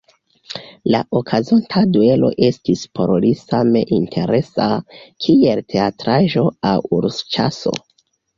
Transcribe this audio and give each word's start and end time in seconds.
La 0.93 1.01
okazonta 1.17 1.83
duelo 1.97 2.31
estis 2.47 2.81
por 2.99 3.13
li 3.25 3.33
same 3.43 3.83
interesa, 3.99 4.67
kiel 5.27 5.63
teatraĵo 5.75 6.45
aŭ 6.73 6.75
ursĉaso. 6.99 7.77